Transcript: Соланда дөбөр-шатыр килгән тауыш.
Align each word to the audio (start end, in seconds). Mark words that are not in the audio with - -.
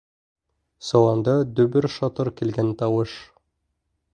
Соланда 0.87 1.35
дөбөр-шатыр 1.59 2.33
килгән 2.41 2.73
тауыш. 2.81 3.15